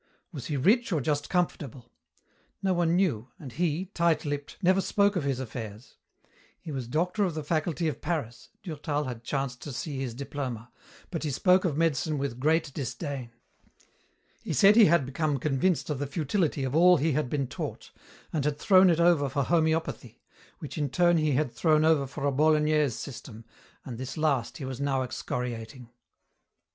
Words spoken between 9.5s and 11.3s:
to see his diploma but he